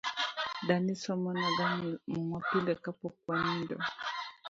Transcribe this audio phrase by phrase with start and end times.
[0.67, 1.67] Dani somona ga
[2.11, 3.75] muma pile kapok wanindo